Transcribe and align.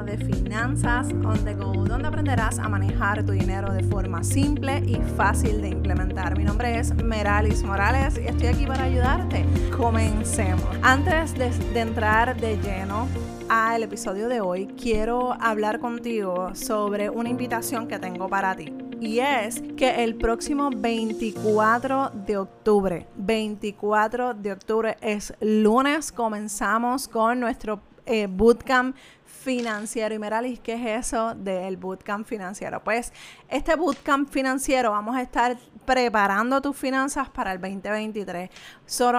de 0.00 0.16
Finanzas 0.16 1.08
on 1.24 1.44
the 1.44 1.54
Go, 1.54 1.84
donde 1.84 2.08
aprenderás 2.08 2.58
a 2.58 2.68
manejar 2.68 3.22
tu 3.24 3.32
dinero 3.32 3.72
de 3.72 3.82
forma 3.84 4.24
simple 4.24 4.82
y 4.86 4.96
fácil 5.16 5.60
de 5.60 5.68
implementar. 5.68 6.36
Mi 6.38 6.44
nombre 6.44 6.78
es 6.78 6.94
Meralis 6.94 7.62
Morales 7.62 8.18
y 8.18 8.26
estoy 8.26 8.46
aquí 8.46 8.66
para 8.66 8.84
ayudarte. 8.84 9.44
Comencemos. 9.76 10.64
Antes 10.82 11.34
de, 11.34 11.50
de 11.50 11.80
entrar 11.80 12.40
de 12.40 12.56
lleno 12.56 13.06
al 13.50 13.82
episodio 13.82 14.28
de 14.28 14.40
hoy, 14.40 14.66
quiero 14.80 15.34
hablar 15.38 15.78
contigo 15.78 16.54
sobre 16.54 17.10
una 17.10 17.28
invitación 17.28 17.86
que 17.86 17.98
tengo 17.98 18.28
para 18.28 18.56
ti 18.56 18.81
y 19.02 19.18
es 19.18 19.60
que 19.76 20.04
el 20.04 20.14
próximo 20.14 20.70
24 20.70 22.12
de 22.14 22.36
octubre, 22.36 23.08
24 23.16 24.34
de 24.34 24.52
octubre 24.52 24.96
es 25.00 25.34
lunes, 25.40 26.12
comenzamos 26.12 27.08
con 27.08 27.40
nuestro 27.40 27.80
eh, 28.06 28.28
bootcamp 28.30 28.96
financiero. 29.24 30.14
Y 30.14 30.20
Meralis, 30.20 30.60
¿qué 30.60 30.74
es 30.74 31.06
eso 31.08 31.34
del 31.34 31.76
bootcamp 31.76 32.24
financiero? 32.24 32.82
Pues 32.84 33.12
este 33.48 33.74
bootcamp 33.74 34.30
financiero 34.30 34.92
vamos 34.92 35.16
a 35.16 35.22
estar 35.22 35.56
preparando 35.84 36.62
tus 36.62 36.76
finanzas 36.76 37.28
para 37.28 37.50
el 37.52 37.60
2023. 37.60 38.50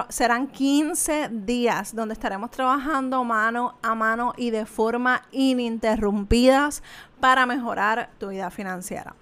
serán 0.08 0.46
15 0.46 1.28
días 1.30 1.94
donde 1.94 2.14
estaremos 2.14 2.50
trabajando 2.50 3.22
mano 3.22 3.76
a 3.82 3.94
mano 3.94 4.32
y 4.38 4.48
de 4.48 4.64
forma 4.64 5.22
ininterrumpidas 5.30 6.82
para 7.20 7.44
mejorar 7.44 8.08
tu 8.18 8.28
vida 8.28 8.50
financiera. 8.50 9.14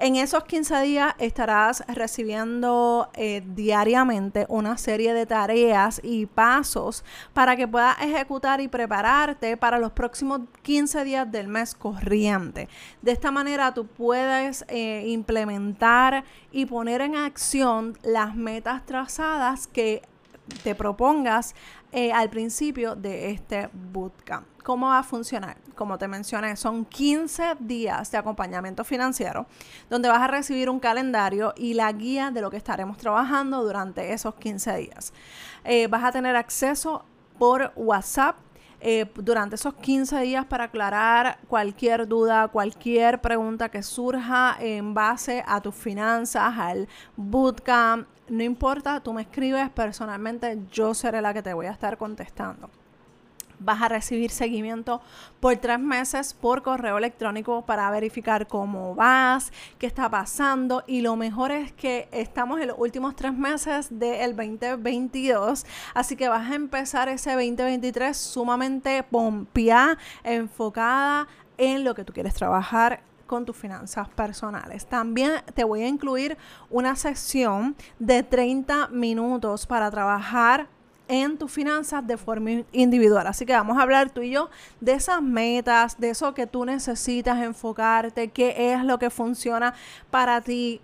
En 0.00 0.14
esos 0.14 0.44
15 0.44 0.80
días 0.82 1.14
estarás 1.18 1.82
recibiendo 1.88 3.10
eh, 3.14 3.42
diariamente 3.44 4.46
una 4.48 4.78
serie 4.78 5.12
de 5.12 5.26
tareas 5.26 6.00
y 6.04 6.26
pasos 6.26 7.04
para 7.32 7.56
que 7.56 7.66
puedas 7.66 8.00
ejecutar 8.00 8.60
y 8.60 8.68
prepararte 8.68 9.56
para 9.56 9.80
los 9.80 9.90
próximos 9.90 10.42
15 10.62 11.02
días 11.02 11.32
del 11.32 11.48
mes 11.48 11.74
corriente. 11.74 12.68
De 13.02 13.10
esta 13.10 13.32
manera 13.32 13.74
tú 13.74 13.88
puedes 13.88 14.64
eh, 14.68 15.02
implementar 15.08 16.22
y 16.52 16.66
poner 16.66 17.00
en 17.00 17.16
acción 17.16 17.98
las 18.04 18.36
metas 18.36 18.86
trazadas 18.86 19.66
que 19.66 20.02
te 20.62 20.74
propongas 20.74 21.54
eh, 21.92 22.12
al 22.12 22.30
principio 22.30 22.94
de 22.94 23.30
este 23.30 23.70
bootcamp. 23.72 24.46
¿Cómo 24.62 24.88
va 24.88 24.98
a 24.98 25.02
funcionar? 25.02 25.56
Como 25.74 25.96
te 25.96 26.08
mencioné, 26.08 26.56
son 26.56 26.84
15 26.84 27.56
días 27.60 28.10
de 28.10 28.18
acompañamiento 28.18 28.84
financiero 28.84 29.46
donde 29.88 30.08
vas 30.08 30.20
a 30.20 30.26
recibir 30.26 30.68
un 30.68 30.80
calendario 30.80 31.54
y 31.56 31.74
la 31.74 31.90
guía 31.92 32.30
de 32.30 32.42
lo 32.42 32.50
que 32.50 32.58
estaremos 32.58 32.98
trabajando 32.98 33.64
durante 33.64 34.12
esos 34.12 34.34
15 34.34 34.76
días. 34.76 35.12
Eh, 35.64 35.86
vas 35.86 36.04
a 36.04 36.12
tener 36.12 36.36
acceso 36.36 37.04
por 37.38 37.72
WhatsApp 37.76 38.36
eh, 38.80 39.10
durante 39.16 39.56
esos 39.56 39.74
15 39.74 40.20
días 40.20 40.46
para 40.46 40.64
aclarar 40.64 41.38
cualquier 41.48 42.06
duda, 42.06 42.46
cualquier 42.48 43.20
pregunta 43.20 43.70
que 43.70 43.82
surja 43.82 44.56
en 44.60 44.94
base 44.94 45.42
a 45.46 45.60
tus 45.60 45.74
finanzas, 45.74 46.54
al 46.56 46.88
bootcamp. 47.16 48.06
No 48.28 48.42
importa, 48.42 49.00
tú 49.00 49.12
me 49.12 49.22
escribes 49.22 49.70
personalmente, 49.70 50.58
yo 50.70 50.92
seré 50.92 51.22
la 51.22 51.32
que 51.32 51.42
te 51.42 51.54
voy 51.54 51.66
a 51.66 51.70
estar 51.70 51.96
contestando. 51.96 52.68
Vas 53.60 53.82
a 53.82 53.88
recibir 53.88 54.30
seguimiento 54.30 55.00
por 55.40 55.56
tres 55.56 55.80
meses 55.80 56.32
por 56.34 56.62
correo 56.62 56.98
electrónico 56.98 57.62
para 57.62 57.90
verificar 57.90 58.46
cómo 58.46 58.94
vas, 58.94 59.50
qué 59.78 59.86
está 59.86 60.08
pasando 60.08 60.84
y 60.86 61.00
lo 61.00 61.16
mejor 61.16 61.50
es 61.50 61.72
que 61.72 62.08
estamos 62.12 62.60
en 62.60 62.68
los 62.68 62.78
últimos 62.78 63.16
tres 63.16 63.32
meses 63.32 63.88
del 63.90 64.36
2022, 64.36 65.66
así 65.94 66.14
que 66.14 66.28
vas 66.28 66.50
a 66.50 66.54
empezar 66.54 67.08
ese 67.08 67.32
2023 67.32 68.16
sumamente 68.16 69.02
pompeada, 69.02 69.98
enfocada 70.22 71.26
en 71.56 71.82
lo 71.82 71.94
que 71.94 72.04
tú 72.04 72.12
quieres 72.12 72.34
trabajar 72.34 73.07
con 73.28 73.44
tus 73.44 73.56
finanzas 73.56 74.08
personales. 74.08 74.86
También 74.86 75.34
te 75.54 75.62
voy 75.62 75.82
a 75.82 75.86
incluir 75.86 76.36
una 76.68 76.96
sesión 76.96 77.76
de 78.00 78.24
30 78.24 78.88
minutos 78.88 79.66
para 79.66 79.88
trabajar 79.88 80.66
en 81.06 81.38
tus 81.38 81.52
finanzas 81.52 82.06
de 82.06 82.16
forma 82.16 82.50
individual. 82.72 83.26
Así 83.26 83.46
que 83.46 83.52
vamos 83.52 83.78
a 83.78 83.82
hablar 83.82 84.10
tú 84.10 84.22
y 84.22 84.30
yo 84.30 84.50
de 84.80 84.92
esas 84.92 85.22
metas, 85.22 85.98
de 85.98 86.10
eso 86.10 86.34
que 86.34 86.46
tú 86.46 86.64
necesitas 86.64 87.38
enfocarte, 87.42 88.28
qué 88.28 88.72
es 88.72 88.84
lo 88.84 88.98
que 88.98 89.10
funciona 89.10 89.74
para 90.10 90.40
ti, 90.40 90.80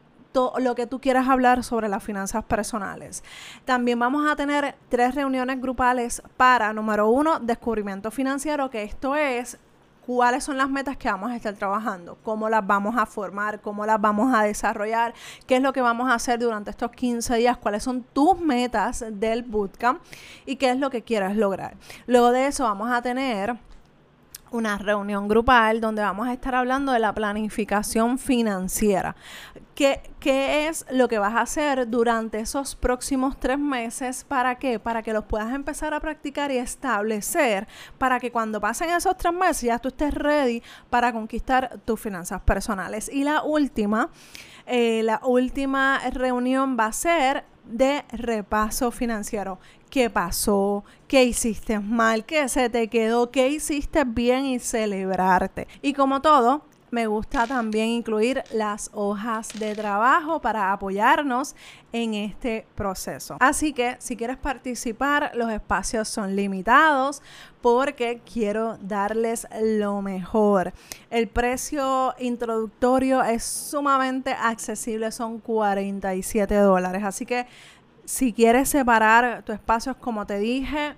lo 0.59 0.75
que 0.75 0.87
tú 0.87 1.01
quieras 1.01 1.29
hablar 1.29 1.63
sobre 1.63 1.89
las 1.89 2.03
finanzas 2.03 2.45
personales. 2.45 3.23
También 3.65 3.99
vamos 3.99 4.31
a 4.31 4.35
tener 4.35 4.75
tres 4.89 5.15
reuniones 5.15 5.61
grupales 5.61 6.23
para, 6.37 6.73
número 6.73 7.09
uno, 7.09 7.39
descubrimiento 7.39 8.11
financiero, 8.11 8.71
que 8.71 8.83
esto 8.83 9.15
es 9.15 9.59
cuáles 10.07 10.45
son 10.45 10.59
las 10.59 10.69
metas 10.69 10.97
que 10.97 11.09
vamos 11.09 11.31
a 11.31 11.37
estar 11.37 11.55
trabajando, 11.55 12.19
cómo 12.23 12.49
las 12.49 12.67
vamos 12.67 12.97
a 12.97 13.07
formar, 13.07 13.61
cómo 13.61 13.87
las 13.87 14.01
vamos 14.01 14.35
a 14.35 14.43
desarrollar, 14.43 15.15
qué 15.47 15.57
es 15.57 15.63
lo 15.63 15.73
que 15.73 15.81
vamos 15.81 16.11
a 16.11 16.15
hacer 16.15 16.39
durante 16.39 16.71
estos 16.71 16.91
15 16.91 17.37
días, 17.37 17.57
cuáles 17.57 17.83
son 17.83 18.03
tus 18.13 18.39
metas 18.39 19.05
del 19.13 19.43
bootcamp 19.43 20.01
y 20.47 20.57
qué 20.57 20.71
es 20.71 20.79
lo 20.79 20.91
que 20.91 21.03
quieras 21.03 21.37
lograr. 21.37 21.77
Luego 22.07 22.33
de 22.33 22.47
eso 22.47 22.65
vamos 22.65 22.91
a 22.91 23.03
tener 23.03 23.57
una 24.55 24.79
reunión 24.79 25.27
grupal 25.27 25.81
donde 25.81 26.01
vamos 26.01 26.29
a 26.29 26.33
estar 26.33 26.55
hablando 26.55 26.93
de 26.93 27.01
la 27.01 27.13
planificación 27.13 28.19
financiera. 28.19 29.17
¿Qué, 29.75 30.01
¿Qué, 30.21 30.69
es 30.69 30.87
lo 30.93 31.09
que 31.09 31.19
vas 31.19 31.35
a 31.35 31.41
hacer 31.41 31.91
durante 31.91 32.39
esos 32.39 32.77
próximos 32.77 33.39
tres 33.41 33.59
meses? 33.59 34.23
¿Para 34.23 34.55
qué? 34.55 34.79
Para 34.79 35.03
que 35.03 35.13
los 35.13 35.25
puedas 35.25 35.53
empezar 35.53 35.93
a 35.93 35.99
practicar 35.99 36.53
y 36.53 36.59
establecer 36.59 37.67
para 37.99 38.21
que 38.21 38.31
cuando 38.31 38.61
pasen 38.61 38.91
esos 38.91 39.17
tres 39.17 39.35
meses 39.35 39.63
ya 39.63 39.81
tú 39.81 39.89
estés 39.89 40.15
ready 40.15 40.63
para 40.89 41.13
conquistar 41.13 41.81
tus 41.85 41.99
finanzas 41.99 42.41
personales. 42.43 43.11
Y 43.13 43.25
la 43.25 43.43
última, 43.43 44.11
eh, 44.67 45.03
la 45.03 45.21
última 45.25 45.99
reunión 46.13 46.77
va 46.79 46.87
a 46.87 46.93
ser 46.93 47.45
de 47.65 48.05
repaso 48.13 48.91
financiero 48.93 49.59
qué 49.95 50.11
pasó, 50.11 50.83
qué 51.07 51.23
hiciste 51.23 51.79
mal, 51.79 52.25
qué 52.25 52.49
se 52.49 52.69
te 52.69 52.89
quedó, 52.89 53.31
qué 53.31 53.47
hiciste 53.47 54.03
bien 54.03 54.45
y 54.45 54.59
celebrarte. 54.59 55.69
Y 55.83 55.93
como 55.93 56.21
todo, 56.21 56.65
me 56.91 57.07
gusta 57.07 57.47
también 57.47 57.89
incluir 57.89 58.43
las 58.53 58.91
hojas 58.93 59.49
de 59.57 59.73
trabajo 59.77 60.41
para 60.41 60.73
apoyarnos 60.73 61.55
en 61.93 62.15
este 62.15 62.67
proceso. 62.75 63.37
Así 63.39 63.73
que 63.73 63.97
si 64.01 64.17
quieres 64.17 64.37
participar, 64.37 65.31
los 65.35 65.51
espacios 65.51 66.09
son 66.09 66.35
limitados 66.35 67.23
porque 67.61 68.21
quiero 68.33 68.77
darles 68.81 69.47
lo 69.61 70.03
mejor. 70.03 70.73
El 71.11 71.29
precio 71.29 72.15
introductorio 72.19 73.23
es 73.23 73.45
sumamente 73.45 74.31
accesible, 74.33 75.11
son 75.13 75.39
47 75.39 76.55
dólares. 76.57 77.03
Así 77.05 77.27
que 77.27 77.47
si 78.05 78.33
quieres 78.33 78.69
separar 78.69 79.43
tu 79.43 79.53
espacio, 79.53 79.97
como 79.99 80.27
te 80.27 80.39
dije, 80.39 80.95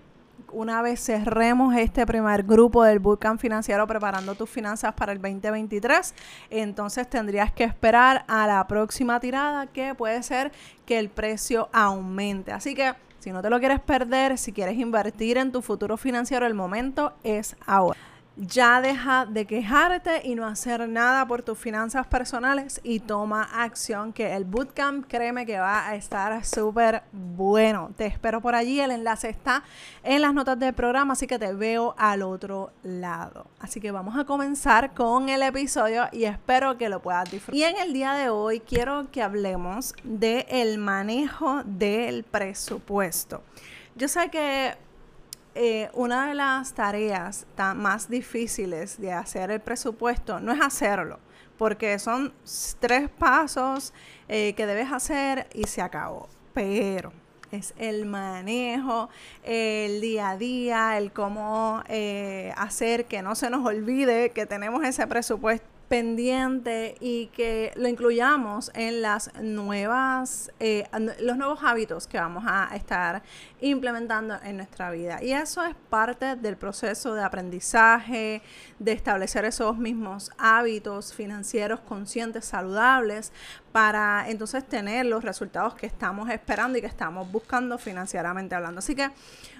una 0.52 0.82
vez 0.82 1.00
cerremos 1.00 1.74
este 1.76 2.06
primer 2.06 2.42
grupo 2.42 2.82
del 2.84 2.98
Bootcamp 2.98 3.40
Financiero 3.40 3.86
preparando 3.86 4.34
tus 4.34 4.48
finanzas 4.48 4.94
para 4.94 5.12
el 5.12 5.20
2023, 5.20 6.14
entonces 6.50 7.08
tendrías 7.08 7.52
que 7.52 7.64
esperar 7.64 8.24
a 8.28 8.46
la 8.46 8.66
próxima 8.66 9.20
tirada 9.20 9.66
que 9.66 9.94
puede 9.94 10.22
ser 10.22 10.52
que 10.84 10.98
el 10.98 11.08
precio 11.08 11.68
aumente. 11.72 12.52
Así 12.52 12.74
que 12.74 12.94
si 13.18 13.30
no 13.32 13.42
te 13.42 13.50
lo 13.50 13.58
quieres 13.58 13.80
perder, 13.80 14.38
si 14.38 14.52
quieres 14.52 14.76
invertir 14.78 15.38
en 15.38 15.52
tu 15.52 15.62
futuro 15.62 15.96
financiero, 15.96 16.46
el 16.46 16.54
momento 16.54 17.14
es 17.22 17.56
ahora 17.66 17.98
ya 18.36 18.82
deja 18.82 19.24
de 19.24 19.46
quejarte 19.46 20.20
y 20.24 20.34
no 20.34 20.46
hacer 20.46 20.86
nada 20.88 21.26
por 21.26 21.42
tus 21.42 21.58
finanzas 21.58 22.06
personales 22.06 22.80
y 22.84 23.00
toma 23.00 23.42
acción 23.42 24.12
que 24.12 24.34
el 24.34 24.44
bootcamp 24.44 25.06
créeme 25.08 25.46
que 25.46 25.58
va 25.58 25.88
a 25.88 25.94
estar 25.94 26.44
súper 26.44 27.02
bueno. 27.12 27.90
Te 27.96 28.04
espero 28.06 28.42
por 28.42 28.54
allí, 28.54 28.78
el 28.80 28.90
enlace 28.90 29.30
está 29.30 29.64
en 30.02 30.20
las 30.20 30.34
notas 30.34 30.58
del 30.58 30.74
programa, 30.74 31.14
así 31.14 31.26
que 31.26 31.38
te 31.38 31.54
veo 31.54 31.94
al 31.96 32.22
otro 32.22 32.72
lado. 32.82 33.46
Así 33.58 33.80
que 33.80 33.90
vamos 33.90 34.18
a 34.18 34.24
comenzar 34.24 34.92
con 34.92 35.30
el 35.30 35.42
episodio 35.42 36.06
y 36.12 36.24
espero 36.24 36.76
que 36.76 36.90
lo 36.90 37.00
puedas 37.00 37.30
disfrutar. 37.30 37.56
Y 37.56 37.64
en 37.64 37.78
el 37.78 37.94
día 37.94 38.12
de 38.12 38.28
hoy 38.28 38.60
quiero 38.60 39.10
que 39.10 39.22
hablemos 39.22 39.94
del 40.04 40.44
el 40.48 40.78
manejo 40.78 41.62
del 41.64 42.22
presupuesto. 42.24 43.42
Yo 43.94 44.08
sé 44.08 44.28
que 44.28 44.76
eh, 45.58 45.88
una 45.94 46.28
de 46.28 46.34
las 46.34 46.74
tareas 46.74 47.46
más 47.76 48.10
difíciles 48.10 49.00
de 49.00 49.10
hacer 49.12 49.50
el 49.50 49.60
presupuesto 49.60 50.38
no 50.38 50.52
es 50.52 50.60
hacerlo, 50.60 51.18
porque 51.56 51.98
son 51.98 52.34
tres 52.78 53.08
pasos 53.08 53.94
eh, 54.28 54.52
que 54.52 54.66
debes 54.66 54.92
hacer 54.92 55.46
y 55.54 55.64
se 55.64 55.80
acabó. 55.80 56.28
Pero 56.52 57.10
es 57.50 57.72
el 57.78 58.04
manejo, 58.04 59.08
el 59.44 60.02
día 60.02 60.30
a 60.30 60.36
día, 60.36 60.98
el 60.98 61.10
cómo 61.10 61.82
eh, 61.88 62.52
hacer 62.58 63.06
que 63.06 63.22
no 63.22 63.34
se 63.34 63.48
nos 63.48 63.64
olvide 63.64 64.32
que 64.32 64.44
tenemos 64.44 64.84
ese 64.84 65.06
presupuesto 65.06 65.75
pendiente 65.88 66.96
y 67.00 67.26
que 67.28 67.72
lo 67.76 67.88
incluyamos 67.88 68.70
en 68.74 69.02
las 69.02 69.32
nuevas, 69.40 70.50
eh, 70.58 70.84
los 71.20 71.36
nuevos 71.36 71.60
hábitos 71.62 72.06
que 72.06 72.18
vamos 72.18 72.44
a 72.46 72.74
estar 72.74 73.22
implementando 73.60 74.36
en 74.42 74.56
nuestra 74.56 74.90
vida. 74.90 75.22
Y 75.22 75.32
eso 75.32 75.62
es 75.64 75.74
parte 75.88 76.36
del 76.36 76.56
proceso 76.56 77.14
de 77.14 77.22
aprendizaje, 77.22 78.42
de 78.78 78.92
establecer 78.92 79.44
esos 79.44 79.78
mismos 79.78 80.30
hábitos 80.38 81.14
financieros 81.14 81.80
conscientes, 81.80 82.44
saludables, 82.44 83.32
para 83.72 84.28
entonces 84.28 84.66
tener 84.66 85.06
los 85.06 85.22
resultados 85.22 85.74
que 85.74 85.86
estamos 85.86 86.30
esperando 86.30 86.78
y 86.78 86.80
que 86.80 86.86
estamos 86.86 87.30
buscando 87.30 87.78
financieramente 87.78 88.54
hablando. 88.54 88.78
Así 88.78 88.94
que 88.94 89.10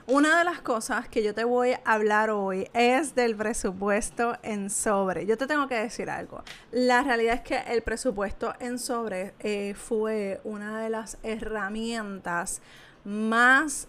una 0.07 0.39
de 0.39 0.45
las 0.45 0.61
cosas 0.61 1.09
que 1.09 1.23
yo 1.23 1.35
te 1.35 1.45
voy 1.45 1.73
a 1.73 1.81
hablar 1.85 2.31
hoy 2.31 2.69
es 2.73 3.15
del 3.15 3.35
presupuesto 3.37 4.39
en 4.43 4.71
sobre. 4.71 5.27
Yo 5.27 5.37
te 5.37 5.47
tengo 5.47 5.67
que 5.69 5.75
decir 5.75 6.09
algo. 6.09 6.43
La 6.71 7.03
realidad 7.03 7.35
es 7.35 7.41
que 7.41 7.59
el 7.73 7.83
presupuesto 7.83 8.55
en 8.61 8.79
sobre 8.79 9.35
eh, 9.41 9.75
fue 9.75 10.41
una 10.45 10.81
de 10.81 10.91
las 10.91 11.19
herramientas 11.23 12.63
más 13.05 13.89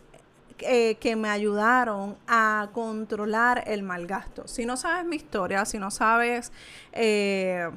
eh, 0.59 0.95
que 0.95 1.15
me 1.15 1.29
ayudaron 1.29 2.17
a 2.27 2.69
controlar 2.73 3.63
el 3.67 3.83
mal 3.83 4.07
gasto. 4.07 4.47
Si 4.47 4.65
no 4.65 4.75
sabes 4.75 5.05
mi 5.05 5.17
historia, 5.17 5.65
si 5.65 5.77
no 5.77 5.91
sabes 5.91 6.51
eh, 6.93 7.69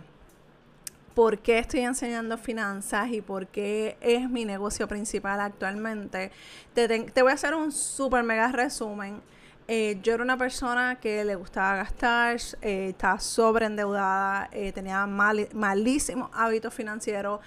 por 1.21 1.41
qué 1.41 1.59
estoy 1.59 1.81
enseñando 1.81 2.39
finanzas 2.39 3.11
y 3.11 3.21
por 3.21 3.47
qué 3.49 3.99
es 4.01 4.31
mi 4.31 4.47
negocio 4.47 4.89
principal 4.89 5.39
actualmente, 5.39 6.33
te, 6.73 6.87
voy 7.21 7.31
a 7.31 7.35
hacer 7.35 7.55
un 7.55 7.73
super 7.73 8.23
mega 8.23 8.51
resumen. 8.51 9.21
Eh, 9.69 9.99
yo 10.03 10.15
era 10.15 10.23
una 10.23 10.39
persona 10.39 10.99
que 10.99 11.23
le 11.27 11.35
gustaba 11.35 11.77
gastar, 11.77 12.39
estaba 12.63 13.21
sobreendeudada, 13.21 14.49
tenía 14.73 15.05
malísimos 15.07 16.31
hábitos 16.33 16.73
financieros, 16.73 17.41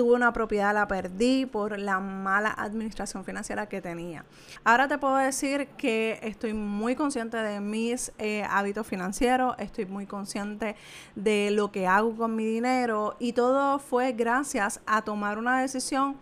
tuve 0.00 0.14
una 0.14 0.32
propiedad, 0.32 0.72
la 0.72 0.88
perdí 0.88 1.44
por 1.44 1.78
la 1.78 2.00
mala 2.00 2.48
administración 2.48 3.22
financiera 3.22 3.68
que 3.68 3.82
tenía. 3.82 4.24
Ahora 4.64 4.88
te 4.88 4.96
puedo 4.96 5.16
decir 5.16 5.68
que 5.76 6.18
estoy 6.22 6.54
muy 6.54 6.96
consciente 6.96 7.36
de 7.36 7.60
mis 7.60 8.10
eh, 8.16 8.42
hábitos 8.48 8.86
financieros, 8.86 9.54
estoy 9.58 9.84
muy 9.84 10.06
consciente 10.06 10.74
de 11.16 11.50
lo 11.50 11.70
que 11.70 11.86
hago 11.86 12.16
con 12.16 12.34
mi 12.34 12.46
dinero 12.46 13.14
y 13.18 13.34
todo 13.34 13.78
fue 13.78 14.12
gracias 14.12 14.80
a 14.86 15.02
tomar 15.02 15.36
una 15.36 15.60
decisión. 15.60 16.16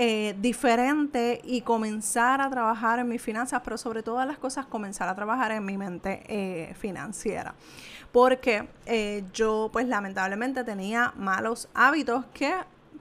Eh, 0.00 0.36
diferente 0.38 1.40
y 1.42 1.62
comenzar 1.62 2.40
a 2.40 2.48
trabajar 2.48 3.00
en 3.00 3.08
mis 3.08 3.20
finanzas, 3.20 3.62
pero 3.64 3.76
sobre 3.76 4.04
todas 4.04 4.28
las 4.28 4.38
cosas 4.38 4.64
comenzar 4.64 5.08
a 5.08 5.14
trabajar 5.16 5.50
en 5.50 5.64
mi 5.64 5.76
mente 5.76 6.22
eh, 6.28 6.72
financiera. 6.74 7.56
Porque 8.12 8.68
yo 9.34 9.70
pues 9.72 9.88
lamentablemente 9.88 10.62
tenía 10.62 11.12
malos 11.16 11.68
hábitos 11.74 12.24
que 12.32 12.54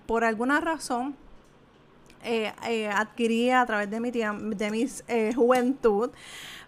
por 0.08 0.24
alguna 0.24 0.60
razón 0.60 1.16
eh, 2.24 2.52
eh, 2.68 2.88
adquirí 2.88 3.52
a 3.52 3.66
través 3.66 3.90
de 3.90 4.00
mi, 4.00 4.12
de 4.12 4.72
mis 4.72 5.04
eh, 5.08 5.34
juventud. 5.36 6.10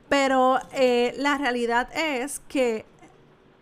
Pero 0.08 0.60
la 1.18 1.38
realidad 1.38 1.88
es 1.96 2.42
que 2.48 2.84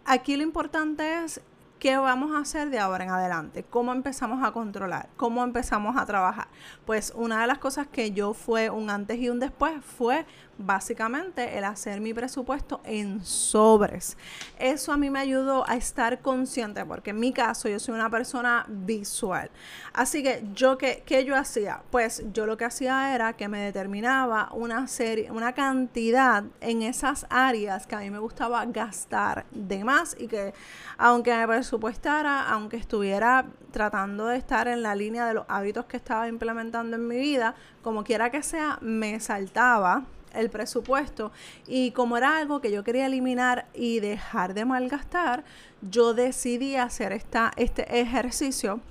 aquí 0.06 0.38
lo 0.38 0.44
importante 0.44 1.24
es 1.24 1.42
¿Qué 1.80 1.96
vamos 1.96 2.36
a 2.36 2.40
hacer 2.40 2.72
de 2.72 2.80
ahora 2.80 3.04
en 3.04 3.12
adelante? 3.12 3.64
¿Cómo 3.64 3.92
empezamos 3.92 4.44
a 4.44 4.52
controlar? 4.52 5.10
¿Cómo 5.16 5.44
empezamos 5.44 5.96
a 5.96 6.08
trabajar? 6.08 6.48
Pues 6.88 7.14
una 7.16 7.40
de 7.42 7.46
las 7.46 7.60
cosas 7.60 7.86
que 7.86 8.12
yo 8.14 8.34
fue 8.34 8.72
un 8.72 8.90
antes 8.90 9.20
y 9.20 9.30
un 9.30 9.40
después 9.40 9.74
fue 9.86 10.26
básicamente 10.58 11.58
el 11.58 11.64
hacer 11.64 12.02
mi 12.02 12.14
presupuesto 12.14 12.82
en 12.84 13.24
sobres. 13.24 14.18
Eso 14.60 14.92
a 14.92 14.98
mí 14.98 15.10
me 15.10 15.20
ayudó 15.20 15.68
a 15.70 15.76
estar 15.76 16.20
consciente 16.22 16.86
porque 16.86 17.12
en 17.12 17.20
mi 17.20 17.32
caso 17.32 17.70
yo 17.70 17.80
soy 17.80 17.94
una 17.96 18.10
persona 18.10 18.66
visual. 18.68 19.50
Así 19.94 20.24
que 20.24 20.44
yo, 20.54 20.78
¿qué, 20.78 21.04
qué 21.06 21.26
yo 21.26 21.36
hacía? 21.36 21.82
Pues 21.92 22.24
yo 22.34 22.46
lo 22.46 22.58
que 22.58 22.66
hacía 22.66 23.14
era 23.14 23.34
que 23.34 23.48
me 23.48 23.60
determinaba 23.60 24.50
una 24.54 24.88
serie, 24.88 25.32
una 25.32 25.54
cantidad 25.54 26.44
en 26.62 26.82
esas 26.82 27.26
áreas 27.30 27.88
que 27.88 27.96
a 27.96 28.00
mí 28.00 28.10
me 28.10 28.20
gustaba 28.20 28.66
gastar 28.66 29.46
de 29.52 29.84
más 29.84 30.16
y 30.20 30.28
que 30.28 30.54
aunque 30.98 31.36
me 31.36 31.48
presupuestara, 31.48 32.50
aunque 32.50 32.78
estuviera 32.78 33.46
tratando 33.72 34.28
de 34.28 34.38
estar 34.38 34.68
en 34.68 34.82
la 34.82 34.96
línea 34.96 35.28
de 35.28 35.36
los 35.36 35.46
hábitos 35.48 35.86
que 35.86 35.98
estaba 35.98 36.28
implementando 36.28 36.96
en 36.96 37.08
mi 37.08 37.18
vida, 37.18 37.56
como 37.82 38.04
quiera 38.04 38.32
que 38.32 38.42
sea, 38.42 38.80
me 38.82 39.20
saltaba 39.20 40.04
el 40.40 40.50
presupuesto. 40.50 41.32
Y 41.68 41.92
como 41.92 42.18
era 42.18 42.38
algo 42.38 42.62
que 42.62 42.72
yo 42.72 42.84
quería 42.84 43.06
eliminar 43.06 43.68
y 43.74 44.00
dejar 44.00 44.54
de 44.54 44.66
malgastar, 44.66 45.44
yo 45.82 46.14
decidí 46.14 46.76
hacer 46.76 47.12
esta, 47.12 47.52
este 47.58 48.00
ejercicio 48.00 48.82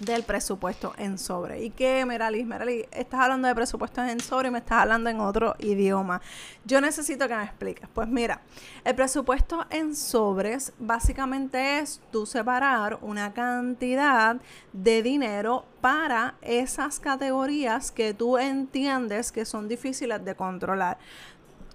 del 0.00 0.22
presupuesto 0.22 0.94
en 0.98 1.18
sobre. 1.18 1.62
¿Y 1.64 1.70
qué, 1.70 2.04
Meralis? 2.04 2.46
Meralis, 2.46 2.86
estás 2.90 3.20
hablando 3.20 3.48
de 3.48 3.54
presupuestos 3.54 4.08
en 4.08 4.20
sobre 4.20 4.48
y 4.48 4.50
me 4.50 4.58
estás 4.58 4.82
hablando 4.82 5.10
en 5.10 5.20
otro 5.20 5.54
idioma. 5.58 6.20
Yo 6.64 6.80
necesito 6.80 7.28
que 7.28 7.36
me 7.36 7.44
expliques. 7.44 7.88
Pues 7.92 8.08
mira, 8.08 8.40
el 8.84 8.94
presupuesto 8.94 9.66
en 9.70 9.94
sobres 9.94 10.72
básicamente 10.78 11.78
es 11.78 12.00
tú 12.10 12.26
separar 12.26 12.98
una 13.02 13.32
cantidad 13.32 14.36
de 14.72 15.02
dinero 15.02 15.64
para 15.80 16.34
esas 16.40 16.98
categorías 16.98 17.90
que 17.90 18.14
tú 18.14 18.38
entiendes 18.38 19.30
que 19.30 19.44
son 19.44 19.68
difíciles 19.68 20.24
de 20.24 20.34
controlar 20.34 20.98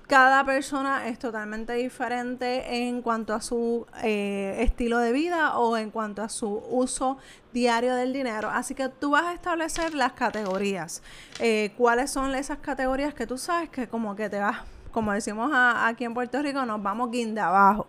cada 0.09 0.43
persona 0.43 1.07
es 1.07 1.19
totalmente 1.19 1.73
diferente 1.73 2.87
en 2.87 3.03
cuanto 3.03 3.35
a 3.35 3.41
su 3.41 3.85
eh, 4.01 4.55
estilo 4.57 4.97
de 4.97 5.11
vida 5.11 5.59
o 5.59 5.77
en 5.77 5.91
cuanto 5.91 6.23
a 6.23 6.29
su 6.29 6.63
uso 6.71 7.19
diario 7.53 7.93
del 7.93 8.11
dinero. 8.11 8.49
Así 8.49 8.73
que 8.73 8.89
tú 8.89 9.11
vas 9.11 9.25
a 9.25 9.33
establecer 9.35 9.93
las 9.93 10.13
categorías. 10.13 11.03
Eh, 11.39 11.73
¿Cuáles 11.77 12.09
son 12.09 12.33
esas 12.33 12.57
categorías 12.57 13.13
que 13.13 13.27
tú 13.27 13.37
sabes 13.37 13.69
que 13.69 13.87
como 13.87 14.15
que 14.15 14.31
te 14.31 14.39
vas, 14.39 14.63
como 14.91 15.13
decimos 15.13 15.51
aquí 15.53 16.05
en 16.05 16.15
Puerto 16.15 16.41
Rico, 16.41 16.65
nos 16.65 16.81
vamos 16.81 17.11
guinda 17.11 17.45
abajo? 17.45 17.85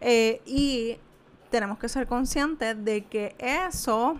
Eh, 0.00 0.40
y 0.46 0.96
tenemos 1.50 1.76
que 1.80 1.88
ser 1.88 2.06
conscientes 2.06 2.84
de 2.84 3.04
que 3.06 3.34
eso 3.36 4.16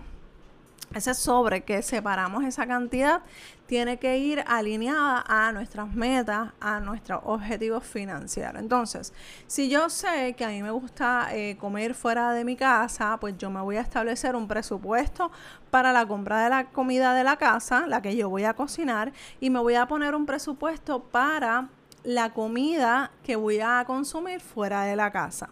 ese 0.93 1.13
sobre 1.13 1.61
que 1.61 1.81
separamos 1.81 2.43
esa 2.43 2.65
cantidad 2.65 3.21
tiene 3.67 3.97
que 3.97 4.17
ir 4.17 4.43
alineada 4.47 5.23
a 5.27 5.51
nuestras 5.51 5.93
metas, 5.93 6.49
a 6.59 6.79
nuestros 6.79 7.21
objetivos 7.23 7.83
financieros. 7.83 8.59
Entonces, 8.59 9.13
si 9.45 9.69
yo 9.69 9.89
sé 9.91 10.33
que 10.33 10.43
a 10.43 10.47
mí 10.47 10.63
me 10.63 10.71
gusta 10.71 11.29
eh, 11.33 11.55
comer 11.59 11.93
fuera 11.93 12.33
de 12.33 12.43
mi 12.43 12.55
casa, 12.55 13.17
pues 13.21 13.37
yo 13.37 13.51
me 13.51 13.61
voy 13.61 13.77
a 13.77 13.81
establecer 13.81 14.35
un 14.35 14.47
presupuesto 14.47 15.31
para 15.69 15.93
la 15.93 16.07
compra 16.07 16.43
de 16.43 16.49
la 16.49 16.65
comida 16.71 17.13
de 17.13 17.23
la 17.23 17.37
casa, 17.37 17.85
la 17.85 18.01
que 18.01 18.15
yo 18.15 18.27
voy 18.27 18.45
a 18.45 18.55
cocinar, 18.55 19.13
y 19.39 19.51
me 19.51 19.59
voy 19.59 19.75
a 19.75 19.87
poner 19.87 20.15
un 20.15 20.25
presupuesto 20.25 21.03
para 21.03 21.69
la 22.03 22.33
comida 22.33 23.11
que 23.23 23.35
voy 23.35 23.59
a 23.59 23.83
consumir 23.85 24.39
fuera 24.39 24.83
de 24.83 24.95
la 24.95 25.11
casa. 25.11 25.49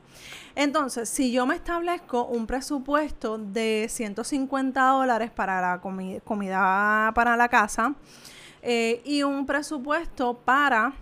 Entonces, 0.55 1.09
si 1.09 1.31
yo 1.31 1.45
me 1.45 1.55
establezco 1.55 2.25
un 2.25 2.47
presupuesto 2.47 3.37
de 3.37 3.87
150 3.89 4.81
dólares 4.81 5.31
para 5.31 5.61
la 5.61 5.81
comida 5.81 7.11
para 7.13 7.37
la 7.37 7.47
casa 7.47 7.93
eh, 8.61 9.01
y 9.05 9.23
un 9.23 9.45
presupuesto 9.45 10.35
para 10.35 10.93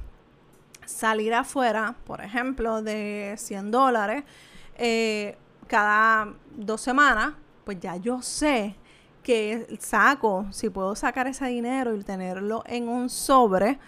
salir 0.86 1.34
afuera, 1.34 1.96
por 2.05 2.22
ejemplo, 2.22 2.81
de 2.81 3.36
100 3.38 3.72
dólares 3.72 4.24
eh, 4.77 5.38
cada 5.67 6.34
dos 6.55 6.81
semanas, 6.81 7.34
pues 7.63 7.79
ya 7.79 7.96
yo 7.96 8.22
sé 8.22 8.75
que 9.24 9.65
saco, 9.79 10.46
si 10.51 10.69
puedo 10.69 10.96
sacar 10.96 11.25
ese 11.27 11.48
dinero 11.48 11.96
y 11.96 12.03
tenerlo 12.03 12.63
en 12.67 12.88
un 12.88 13.10
sobre, 13.10 13.79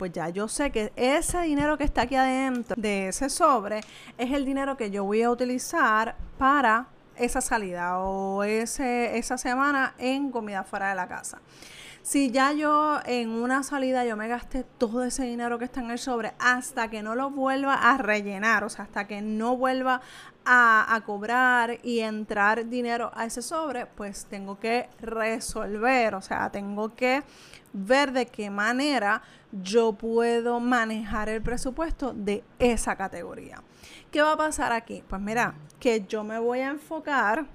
pues 0.00 0.12
ya 0.12 0.30
yo 0.30 0.48
sé 0.48 0.72
que 0.72 0.94
ese 0.96 1.42
dinero 1.42 1.76
que 1.76 1.84
está 1.84 2.00
aquí 2.02 2.16
adentro 2.16 2.74
de 2.78 3.08
ese 3.08 3.28
sobre 3.28 3.80
es 4.16 4.32
el 4.32 4.46
dinero 4.46 4.74
que 4.74 4.90
yo 4.90 5.04
voy 5.04 5.20
a 5.20 5.30
utilizar 5.30 6.16
para 6.38 6.86
esa 7.16 7.42
salida 7.42 7.98
o 7.98 8.42
ese, 8.42 9.18
esa 9.18 9.36
semana 9.36 9.92
en 9.98 10.30
comida 10.30 10.64
fuera 10.64 10.88
de 10.88 10.94
la 10.94 11.06
casa. 11.06 11.42
Si 12.00 12.30
ya 12.30 12.52
yo 12.52 12.98
en 13.04 13.28
una 13.28 13.62
salida 13.62 14.06
yo 14.06 14.16
me 14.16 14.26
gasté 14.26 14.64
todo 14.78 15.04
ese 15.04 15.24
dinero 15.24 15.58
que 15.58 15.66
está 15.66 15.80
en 15.80 15.90
el 15.90 15.98
sobre 15.98 16.32
hasta 16.38 16.88
que 16.88 17.02
no 17.02 17.14
lo 17.14 17.28
vuelva 17.28 17.74
a 17.74 17.98
rellenar, 17.98 18.64
o 18.64 18.70
sea, 18.70 18.86
hasta 18.86 19.06
que 19.06 19.20
no 19.20 19.58
vuelva 19.58 20.00
a, 20.44 21.00
cobrar 21.04 21.78
y 21.82 22.00
entrar 22.00 22.68
dinero 22.68 23.10
a 23.14 23.24
ese 23.24 23.42
sobre, 23.42 23.86
pues 23.86 24.26
tengo 24.26 24.58
que 24.58 24.88
resolver, 25.00 26.14
o 26.14 26.22
sea, 26.22 26.50
tengo 26.50 26.94
que 26.94 27.22
ver 27.72 28.12
de 28.12 28.26
qué 28.26 28.50
manera 28.50 29.22
yo 29.52 29.92
puedo 29.92 30.60
manejar 30.60 31.28
el 31.28 31.42
presupuesto 31.42 32.12
de 32.14 32.44
esa 32.58 32.96
categoría. 32.96 33.62
¿Qué 34.10 34.22
va 34.22 34.32
a 34.32 34.36
pasar 34.36 34.72
aquí? 34.72 35.02
Pues 35.08 35.20
mira, 35.20 35.54
que 35.78 36.04
yo 36.06 36.24
me 36.24 36.38
voy 36.38 36.60
a 36.60 36.70
enfocar 36.70 37.46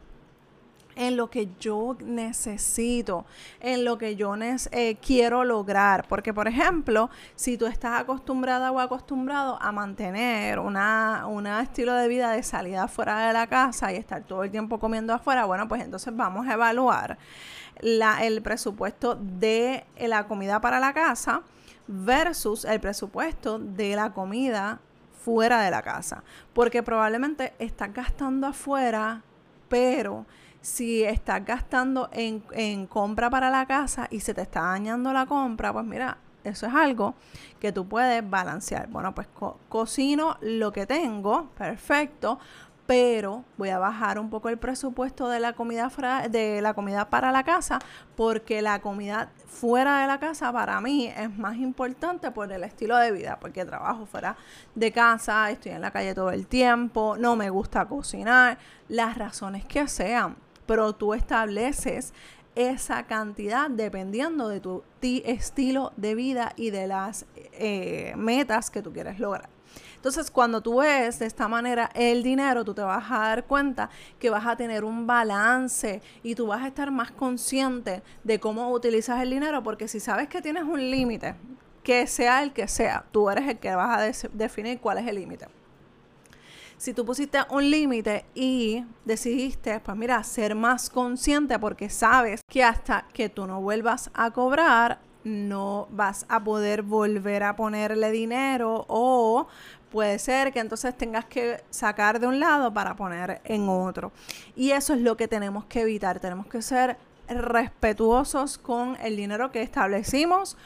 en 0.96 1.18
lo 1.18 1.30
que 1.30 1.50
yo 1.60 1.98
necesito, 2.04 3.26
en 3.60 3.86
lo 3.86 3.98
que 3.98 4.16
yo 4.16 4.36
eh, 4.36 4.98
quiero 5.02 5.44
lograr. 5.44 6.08
Porque, 6.08 6.34
por 6.34 6.48
ejemplo, 6.48 7.10
si 7.36 7.58
tú 7.58 7.66
estás 7.66 8.02
acostumbrada 8.02 8.72
o 8.72 8.80
acostumbrado 8.80 9.62
a 9.62 9.72
mantener 9.72 10.60
una, 10.60 11.26
un 11.28 11.48
estilo 11.48 11.94
de 11.94 12.08
vida 12.08 12.32
de 12.32 12.44
salida 12.44 12.88
fuera 12.88 13.28
de 13.28 13.34
la 13.34 13.48
casa 13.48 13.92
y 13.92 13.98
estar 13.98 14.24
todo 14.24 14.44
el 14.44 14.52
tiempo 14.52 14.80
comiendo 14.80 15.14
afuera, 15.14 15.46
bueno, 15.46 15.68
pues 15.68 15.84
entonces 15.84 16.16
vamos 16.16 16.48
a 16.48 16.54
evaluar 16.54 17.18
la, 17.80 18.26
el 18.26 18.42
presupuesto 18.42 19.16
de 19.16 19.86
la 20.00 20.28
comida 20.28 20.62
para 20.62 20.80
la 20.80 20.94
casa 20.94 21.44
versus 21.88 22.66
el 22.66 22.80
presupuesto 22.80 23.60
de 23.60 23.96
la 23.96 24.12
comida 24.14 24.80
fuera 25.24 25.62
de 25.62 25.72
la 25.72 25.82
casa. 25.82 26.24
Porque 26.54 26.84
probablemente 26.84 27.54
estás 27.60 27.94
gastando 27.94 28.48
afuera, 28.48 29.24
pero 29.70 30.26
si 30.66 31.04
estás 31.04 31.46
gastando 31.46 32.10
en, 32.12 32.88
compra 32.88 33.30
para 33.30 33.52
la 33.52 33.68
casa 33.68 34.08
y 34.10 34.22
se 34.22 34.34
te 34.34 34.42
está 34.42 34.62
dañando 34.62 35.14
la 35.14 35.28
compra, 35.28 35.72
pues 35.72 35.86
mira, 35.86 36.18
eso 36.44 36.66
es 36.66 36.74
algo 36.74 37.14
que 37.60 37.72
tú 37.72 37.88
puedes 37.88 38.28
balancear. 38.28 38.88
Bueno, 38.88 39.14
pues 39.14 39.28
cocino 39.70 40.38
lo 40.42 40.74
que 40.74 40.88
tengo, 40.88 41.50
perfecto, 41.56 42.40
pero 42.88 43.44
voy 43.58 43.70
a 43.70 43.78
bajar 43.78 44.18
un 44.18 44.32
poco 44.32 44.50
el 44.50 44.58
presupuesto 44.58 45.30
de 45.30 45.40
la 45.40 45.54
comida 45.54 45.92
de 46.32 46.62
la 46.64 46.74
comida 46.74 47.12
para 47.12 47.32
la 47.32 47.44
casa 47.44 47.78
porque 48.16 48.64
la 48.64 48.82
comida 48.82 49.30
fuera 49.46 50.02
de 50.02 50.08
la 50.08 50.20
casa 50.20 50.52
para 50.52 50.82
mí 50.82 51.14
es 51.16 51.36
más 51.38 51.58
importante 51.58 52.32
por 52.32 52.52
el 52.52 52.64
estilo 52.64 52.98
de 52.98 53.12
vida, 53.12 53.38
porque 53.40 53.66
trabajo 53.66 54.08
fuera 54.08 54.36
de 54.74 54.92
casa, 54.92 55.52
estoy 55.52 55.74
en 55.74 55.82
la 55.82 55.92
calle 55.92 56.16
todo 56.16 56.32
el 56.32 56.48
tiempo, 56.48 57.18
no 57.20 57.36
me 57.36 57.52
gusta 57.52 57.86
cocinar, 57.86 58.58
las 58.88 59.16
razones 59.16 59.64
que 59.66 59.88
sean 59.88 60.44
pero 60.66 60.94
tú 60.94 61.14
estableces 61.14 62.14
esa 62.56 63.04
cantidad 63.04 63.70
dependiendo 63.70 64.48
de 64.48 64.60
tu 64.60 64.84
estilo 65.02 65.92
de 65.98 66.16
vida 66.16 66.54
y 66.56 66.70
de 66.72 66.88
las 66.88 67.26
eh, 67.36 68.14
metas 68.16 68.72
que 68.72 68.82
tú 68.82 68.92
quieres 68.94 69.20
lograr. 69.20 69.50
Entonces, 69.96 70.30
cuando 70.30 70.62
tú 70.62 70.78
ves 70.78 71.20
de 71.20 71.26
esta 71.26 71.48
manera 71.48 71.90
el 71.96 72.22
dinero, 72.22 72.64
tú 72.64 72.74
te 72.74 72.82
vas 72.82 73.06
a 73.10 73.20
dar 73.20 73.46
cuenta 73.46 73.90
que 74.20 74.30
vas 74.30 74.46
a 74.46 74.56
tener 74.56 74.84
un 74.84 75.08
balance 75.08 76.02
y 76.22 76.36
tú 76.36 76.48
vas 76.48 76.64
a 76.64 76.68
estar 76.68 76.92
más 76.92 77.12
consciente 77.12 78.04
de 78.24 78.40
cómo 78.40 78.72
utilizas 78.72 79.22
el 79.22 79.32
dinero, 79.32 79.64
porque 79.64 79.88
si 79.88 80.00
sabes 80.00 80.30
que 80.30 80.42
tienes 80.42 80.64
un 80.64 80.80
límite, 80.80 81.36
que 81.84 82.08
sea 82.08 82.44
el 82.44 82.54
que 82.54 82.68
sea, 82.68 83.04
tú 83.12 83.30
eres 83.30 83.48
el 83.48 83.58
que 83.58 83.74
vas 83.74 84.24
a 84.24 84.28
definir 84.32 84.80
cuál 84.80 85.00
es 85.00 85.08
el 85.08 85.16
límite 85.16 85.48
si 86.78 86.94
tú 86.94 87.06
pusiste 87.06 87.40
un 87.50 87.70
límite 87.70 88.26
y 88.36 88.84
decidiste, 89.06 89.80
pues 89.80 89.98
mira, 89.98 90.24
ser 90.24 90.56
más 90.56 90.90
consciente 90.90 91.58
porque 91.60 91.90
sabes 91.90 92.42
que 92.48 92.64
hasta 92.64 93.08
que 93.14 93.30
tú 93.30 93.48
no 93.48 93.62
vuelvas 93.62 94.10
a 94.14 94.32
cobrar, 94.32 95.00
no 95.24 95.88
vas 95.90 96.26
a 96.30 96.44
poder 96.44 96.84
volver 96.84 97.44
a 97.44 97.56
ponerle 97.56 98.12
dinero 98.12 98.86
o 98.88 99.48
puede 99.92 100.20
ser 100.20 100.54
que 100.54 100.60
entonces 100.60 100.96
tengas 100.96 101.26
que 101.26 101.64
sacar 101.70 102.20
de 102.20 102.28
un 102.28 102.40
lado 102.40 102.74
para 102.74 102.96
poner 102.96 103.42
en 103.46 103.68
otro. 103.70 104.12
Y 104.56 104.72
eso 104.72 104.94
es 104.94 105.02
lo 105.02 105.18
que 105.18 105.28
tenemos 105.28 105.66
que 105.66 105.82
evitar. 105.82 106.20
Tenemos 106.20 106.48
que 106.48 106.62
ser 106.62 106.98
respetuosos 107.28 108.58
con 108.58 108.98
el 109.02 109.16
dinero 109.16 109.52
que 109.52 109.62
establecimos 109.62 110.58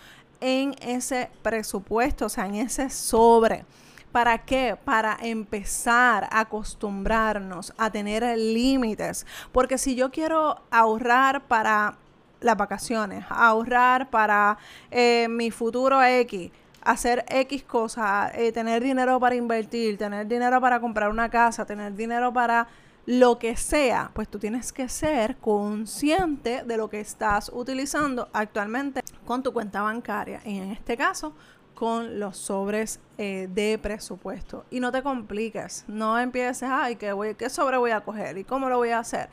en 0.41 0.75
ese 0.81 1.29
presupuesto, 1.41 2.25
o 2.25 2.29
sea, 2.29 2.47
en 2.47 2.55
ese 2.55 2.89
sobre. 2.89 3.65
¿Para 4.11 4.39
qué? 4.39 4.77
Para 4.83 5.17
empezar 5.21 6.27
a 6.31 6.41
acostumbrarnos 6.41 7.73
a 7.77 7.91
tener 7.91 8.23
límites. 8.37 9.25
Porque 9.51 9.77
si 9.77 9.95
yo 9.95 10.09
quiero 10.09 10.61
ahorrar 10.71 11.41
para 11.47 11.95
las 12.41 12.57
vacaciones, 12.57 13.25
ahorrar 13.29 14.09
para 14.09 14.57
eh, 14.89 15.27
mi 15.29 15.51
futuro 15.51 16.01
X, 16.01 16.51
hacer 16.81 17.25
X 17.27 17.63
cosas, 17.63 18.31
eh, 18.35 18.51
tener 18.51 18.83
dinero 18.83 19.19
para 19.19 19.35
invertir, 19.35 19.97
tener 19.97 20.27
dinero 20.27 20.59
para 20.59 20.79
comprar 20.79 21.09
una 21.09 21.29
casa, 21.29 21.65
tener 21.65 21.93
dinero 21.95 22.33
para 22.33 22.67
lo 23.05 23.39
que 23.39 23.55
sea, 23.55 24.11
pues 24.13 24.27
tú 24.27 24.37
tienes 24.37 24.71
que 24.71 24.87
ser 24.87 25.37
consciente 25.37 26.63
de 26.63 26.77
lo 26.77 26.89
que 26.89 26.99
estás 26.99 27.49
utilizando 27.53 28.29
actualmente 28.33 29.01
con 29.25 29.41
tu 29.41 29.51
cuenta 29.51 29.81
bancaria. 29.81 30.41
Y 30.45 30.59
en 30.59 30.71
este 30.71 30.95
caso, 30.95 31.33
con 31.79 32.19
los 32.19 32.35
sobres 32.35 32.99
eh, 33.17 33.47
de 33.49 33.79
presupuesto. 33.81 34.65
Y 34.69 34.81
no 34.81 34.91
te 34.91 35.01
compliques, 35.01 35.85
no 35.87 36.19
empieces, 36.19 36.69
ay, 36.69 36.97
¿qué, 36.97 37.13
voy, 37.13 37.35
¿qué 37.35 37.49
sobre 37.49 37.77
voy 37.77 37.91
a 37.91 38.01
coger 38.01 38.37
y 38.37 38.43
cómo 38.43 38.67
lo 38.67 38.75
voy 38.75 38.89
a 38.89 38.99
hacer? 38.99 39.29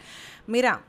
Mira, 0.47 0.83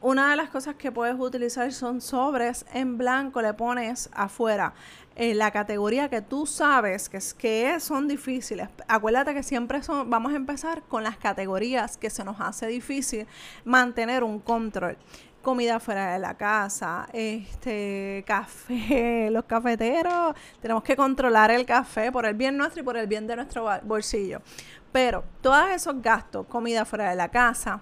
una 0.00 0.30
de 0.30 0.36
las 0.36 0.48
cosas 0.48 0.76
que 0.76 0.90
puedes 0.90 1.16
utilizar 1.18 1.70
son 1.74 2.00
sobres 2.00 2.64
en 2.72 2.96
blanco, 2.96 3.42
le 3.42 3.52
pones 3.52 4.08
afuera 4.14 4.72
eh, 5.14 5.34
la 5.34 5.50
categoría 5.50 6.08
que 6.08 6.22
tú 6.22 6.46
sabes 6.46 7.10
que, 7.10 7.18
es, 7.18 7.34
que 7.34 7.78
son 7.80 8.08
difíciles. 8.08 8.70
Acuérdate 8.88 9.34
que 9.34 9.42
siempre 9.42 9.82
son, 9.82 10.08
vamos 10.08 10.32
a 10.32 10.36
empezar 10.36 10.84
con 10.84 11.04
las 11.04 11.18
categorías 11.18 11.98
que 11.98 12.08
se 12.08 12.24
nos 12.24 12.40
hace 12.40 12.66
difícil 12.66 13.26
mantener 13.66 14.24
un 14.24 14.40
control 14.40 14.96
comida 15.44 15.78
fuera 15.78 16.14
de 16.14 16.18
la 16.18 16.34
casa, 16.34 17.06
este 17.12 18.24
café, 18.26 19.28
los 19.32 19.44
cafeteros, 19.44 20.34
tenemos 20.60 20.82
que 20.82 20.96
controlar 20.96 21.52
el 21.52 21.64
café 21.64 22.10
por 22.10 22.26
el 22.26 22.34
bien 22.34 22.56
nuestro 22.56 22.82
y 22.82 22.84
por 22.84 22.96
el 22.96 23.06
bien 23.06 23.28
de 23.28 23.36
nuestro 23.36 23.68
bolsillo. 23.84 24.42
Pero 24.90 25.22
todos 25.40 25.68
esos 25.70 26.02
gastos, 26.02 26.46
comida 26.46 26.84
fuera 26.84 27.10
de 27.10 27.16
la 27.16 27.28
casa, 27.28 27.80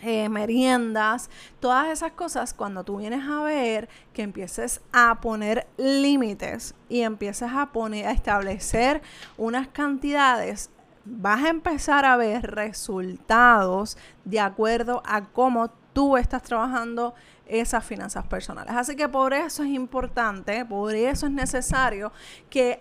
eh, 0.00 0.28
meriendas, 0.28 1.30
todas 1.60 1.88
esas 1.88 2.12
cosas, 2.12 2.52
cuando 2.54 2.82
tú 2.82 2.96
vienes 2.96 3.28
a 3.28 3.42
ver 3.42 3.88
que 4.12 4.22
empieces 4.22 4.80
a 4.92 5.20
poner 5.20 5.68
límites 5.76 6.74
y 6.88 7.02
empieces 7.02 7.50
a 7.52 7.66
poner, 7.66 8.08
a 8.08 8.10
establecer 8.10 9.02
unas 9.36 9.68
cantidades, 9.68 10.70
vas 11.04 11.44
a 11.44 11.50
empezar 11.50 12.04
a 12.04 12.16
ver 12.16 12.50
resultados 12.50 13.96
de 14.24 14.40
acuerdo 14.40 15.02
a 15.04 15.26
cómo 15.26 15.70
tú 15.92 16.16
estás 16.16 16.42
trabajando 16.42 17.14
esas 17.46 17.84
finanzas 17.84 18.26
personales. 18.26 18.74
Así 18.74 18.96
que 18.96 19.08
por 19.08 19.34
eso 19.34 19.62
es 19.62 19.70
importante, 19.70 20.64
por 20.64 20.94
eso 20.94 21.26
es 21.26 21.32
necesario 21.32 22.12
que 22.48 22.78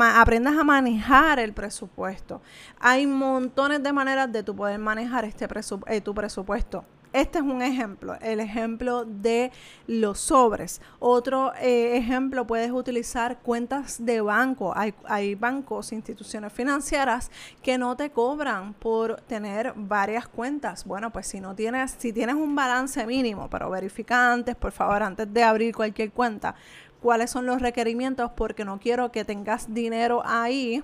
aprendas 0.00 0.56
a 0.56 0.64
manejar 0.64 1.38
el 1.38 1.52
presupuesto. 1.52 2.40
Hay 2.78 3.06
montones 3.06 3.82
de 3.82 3.92
maneras 3.92 4.30
de 4.30 4.42
tú 4.42 4.54
poder 4.54 4.78
manejar 4.78 5.24
este 5.24 5.48
eh, 5.86 6.00
tu 6.00 6.14
presupuesto. 6.14 6.84
Este 7.12 7.38
es 7.38 7.44
un 7.44 7.60
ejemplo, 7.60 8.16
el 8.20 8.38
ejemplo 8.38 9.04
de 9.04 9.50
los 9.88 10.20
sobres. 10.20 10.80
Otro 11.00 11.52
eh, 11.56 11.96
ejemplo, 11.96 12.46
puedes 12.46 12.70
utilizar 12.70 13.38
cuentas 13.38 14.04
de 14.04 14.20
banco. 14.20 14.72
Hay, 14.76 14.94
hay, 15.06 15.34
bancos, 15.34 15.90
instituciones 15.90 16.52
financieras 16.52 17.32
que 17.62 17.78
no 17.78 17.96
te 17.96 18.10
cobran 18.10 18.74
por 18.74 19.16
tener 19.22 19.72
varias 19.74 20.28
cuentas. 20.28 20.84
Bueno, 20.84 21.10
pues 21.10 21.26
si 21.26 21.40
no 21.40 21.56
tienes, 21.56 21.96
si 21.98 22.12
tienes 22.12 22.36
un 22.36 22.54
balance 22.54 23.04
mínimo, 23.04 23.50
pero 23.50 23.68
verifica 23.70 24.32
antes, 24.32 24.54
por 24.54 24.70
favor, 24.70 25.02
antes 25.02 25.32
de 25.32 25.42
abrir 25.42 25.74
cualquier 25.74 26.12
cuenta, 26.12 26.54
cuáles 27.02 27.32
son 27.32 27.44
los 27.44 27.60
requerimientos, 27.60 28.30
porque 28.36 28.64
no 28.64 28.78
quiero 28.78 29.10
que 29.10 29.24
tengas 29.24 29.74
dinero 29.74 30.22
ahí 30.24 30.80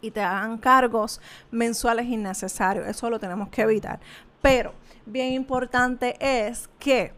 y 0.00 0.10
te 0.10 0.20
hagan 0.20 0.58
cargos 0.58 1.20
mensuales 1.52 2.06
innecesarios. 2.06 2.86
Eso 2.88 3.08
lo 3.08 3.20
tenemos 3.20 3.48
que 3.48 3.62
evitar. 3.62 4.00
Pero 4.44 4.74
bien 5.06 5.32
importante 5.32 6.16
es 6.20 6.68
que 6.78 7.14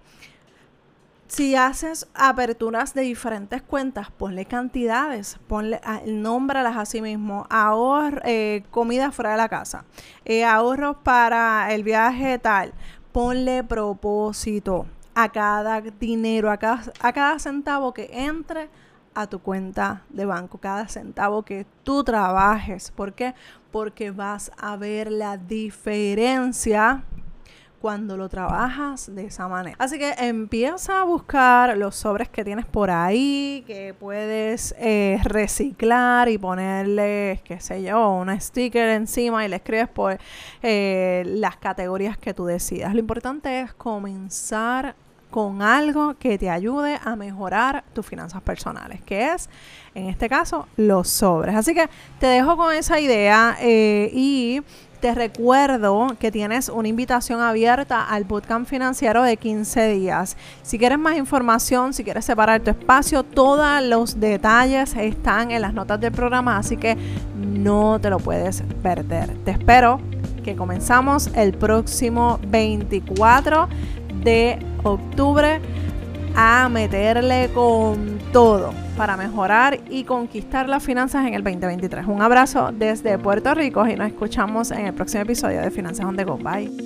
si 1.26 1.56
haces 1.56 2.06
aperturas 2.14 2.94
de 2.94 3.02
diferentes 3.02 3.62
cuentas, 3.62 4.12
ponle 4.12 4.44
cantidades, 4.44 5.36
ponle, 5.48 5.80
nómbralas 6.06 6.76
a 6.76 6.86
sí 6.86 7.02
mismo, 7.02 7.44
ahorro, 7.50 8.20
eh, 8.24 8.62
comida 8.70 9.10
fuera 9.10 9.32
de 9.32 9.38
la 9.38 9.48
casa, 9.48 9.84
eh, 10.24 10.44
ahorros 10.44 10.98
para 11.02 11.74
el 11.74 11.82
viaje 11.82 12.38
tal, 12.38 12.72
ponle 13.10 13.64
propósito 13.64 14.86
a 15.16 15.28
cada 15.32 15.80
dinero, 15.80 16.48
a 16.48 16.58
cada, 16.58 16.84
a 17.00 17.12
cada 17.12 17.40
centavo 17.40 17.92
que 17.92 18.08
entre 18.12 18.70
a 19.16 19.26
tu 19.26 19.40
cuenta 19.40 20.02
de 20.10 20.26
banco, 20.26 20.58
cada 20.58 20.86
centavo 20.86 21.42
que 21.42 21.66
tú 21.82 22.04
trabajes. 22.04 22.92
¿Por 22.92 23.14
qué? 23.14 23.34
Porque 23.72 24.12
vas 24.12 24.52
a 24.58 24.76
ver 24.76 25.10
la 25.10 25.38
diferencia 25.38 27.02
cuando 27.86 28.16
lo 28.16 28.28
trabajas 28.28 29.14
de 29.14 29.26
esa 29.26 29.46
manera. 29.46 29.76
Así 29.78 29.96
que 29.96 30.12
empieza 30.18 31.02
a 31.02 31.04
buscar 31.04 31.78
los 31.78 31.94
sobres 31.94 32.28
que 32.28 32.42
tienes 32.42 32.66
por 32.66 32.90
ahí, 32.90 33.62
que 33.64 33.94
puedes 33.94 34.74
eh, 34.80 35.20
reciclar 35.22 36.28
y 36.28 36.36
ponerle, 36.36 37.40
qué 37.44 37.60
sé 37.60 37.84
yo, 37.84 38.10
un 38.10 38.40
sticker 38.40 38.88
encima 38.88 39.44
y 39.44 39.48
le 39.48 39.54
escribes 39.54 39.86
por 39.86 40.18
eh, 40.64 41.22
las 41.26 41.58
categorías 41.58 42.18
que 42.18 42.34
tú 42.34 42.44
decidas. 42.44 42.92
Lo 42.92 42.98
importante 42.98 43.60
es 43.60 43.72
comenzar 43.72 44.96
con 45.30 45.62
algo 45.62 46.14
que 46.18 46.38
te 46.38 46.50
ayude 46.50 46.98
a 47.04 47.14
mejorar 47.14 47.84
tus 47.92 48.04
finanzas 48.04 48.42
personales, 48.42 49.00
que 49.02 49.32
es, 49.32 49.48
en 49.94 50.08
este 50.08 50.28
caso, 50.28 50.66
los 50.76 51.08
sobres. 51.08 51.54
Así 51.54 51.72
que 51.72 51.88
te 52.18 52.26
dejo 52.26 52.56
con 52.56 52.74
esa 52.74 52.98
idea 52.98 53.56
eh, 53.60 54.10
y 54.12 54.62
te 55.06 55.14
recuerdo 55.14 56.16
que 56.18 56.32
tienes 56.32 56.68
una 56.68 56.88
invitación 56.88 57.40
abierta 57.40 58.02
al 58.02 58.24
bootcamp 58.24 58.66
financiero 58.66 59.22
de 59.22 59.36
15 59.36 59.92
días. 59.92 60.36
Si 60.64 60.80
quieres 60.80 60.98
más 60.98 61.16
información, 61.16 61.92
si 61.92 62.02
quieres 62.02 62.24
separar 62.24 62.60
tu 62.60 62.70
espacio, 62.70 63.22
todos 63.22 63.84
los 63.84 64.18
detalles 64.18 64.96
están 64.96 65.52
en 65.52 65.62
las 65.62 65.74
notas 65.74 66.00
del 66.00 66.10
programa, 66.10 66.58
así 66.58 66.76
que 66.76 66.96
no 67.36 68.00
te 68.00 68.10
lo 68.10 68.18
puedes 68.18 68.64
perder. 68.82 69.32
Te 69.44 69.52
espero 69.52 70.00
que 70.42 70.56
comenzamos 70.56 71.28
el 71.36 71.52
próximo 71.52 72.40
24 72.48 73.68
de 74.24 74.58
octubre 74.82 75.60
a 76.34 76.68
meterle 76.68 77.48
con 77.54 78.15
todo 78.36 78.74
para 78.98 79.16
mejorar 79.16 79.80
y 79.88 80.04
conquistar 80.04 80.68
las 80.68 80.82
finanzas 80.82 81.26
en 81.26 81.32
el 81.32 81.42
2023. 81.42 82.06
Un 82.06 82.20
abrazo 82.20 82.70
desde 82.70 83.16
Puerto 83.16 83.54
Rico 83.54 83.86
y 83.86 83.96
nos 83.96 84.08
escuchamos 84.08 84.72
en 84.72 84.84
el 84.84 84.92
próximo 84.92 85.22
episodio 85.22 85.62
de 85.62 85.70
Finanzas 85.70 86.04
on 86.04 86.16
the 86.16 86.24
Go. 86.24 86.36
Bye. 86.36 86.85